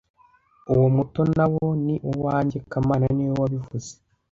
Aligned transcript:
Uwo 0.73 0.87
muto 0.95 1.21
nawo 1.35 1.65
ni 1.85 1.95
uwanjye 2.11 2.57
kamana 2.71 3.05
niwe 3.15 3.33
wabivuze 3.41 3.91